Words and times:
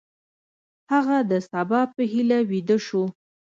هغه 0.91 1.17
د 1.31 1.33
سبا 1.49 1.81
په 1.93 2.01
هیله 2.11 2.39
ویده 2.51 2.77
شو. 2.85 3.03